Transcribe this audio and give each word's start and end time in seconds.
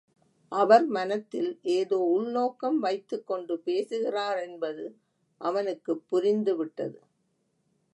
அவர் 0.51 0.85
மனத்தில் 0.85 1.59
ஏதோ 1.71 1.97
உள்நோக்கம் 1.97 2.79
வைத்துக் 2.79 3.27
கொண்டு 3.27 3.61
பேசுகிறாரென்பது 3.65 4.85
அவனுக்குப் 5.41 6.03
புரிந்துவிட்டது. 6.11 6.99